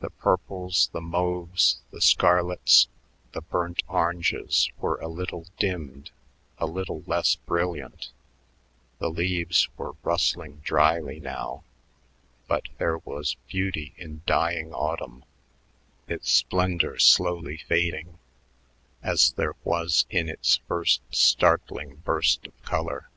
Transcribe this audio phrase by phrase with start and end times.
[0.00, 2.88] The purples, the mauves, the scarlets,
[3.32, 6.10] the burnt oranges were a little dimmed,
[6.56, 8.12] a little less brilliant
[8.98, 11.64] the leaves were rustling dryly now
[12.48, 15.22] but there was beauty in dying autumn,
[16.08, 18.18] its splendor slowly fading,
[19.02, 23.10] as there was in its first startling burst of color.